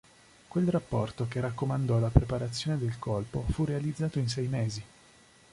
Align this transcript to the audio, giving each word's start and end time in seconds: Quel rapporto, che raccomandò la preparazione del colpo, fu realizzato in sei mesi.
Quel 0.47 0.67
rapporto, 0.69 1.27
che 1.27 1.39
raccomandò 1.41 1.99
la 1.99 2.09
preparazione 2.09 2.79
del 2.79 2.97
colpo, 2.97 3.45
fu 3.51 3.65
realizzato 3.65 4.17
in 4.17 4.29
sei 4.29 4.47
mesi. 4.47 4.83